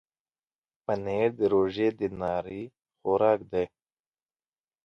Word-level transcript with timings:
پنېر 0.85 1.29
د 1.39 1.41
روژې 1.53 1.87
د 1.99 2.01
ناري 2.19 2.63
خوراک 2.99 3.39
دی. 3.51 3.65